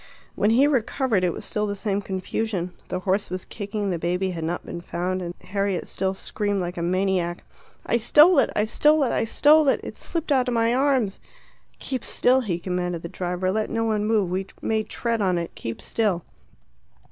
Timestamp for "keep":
11.77-12.03, 15.53-15.79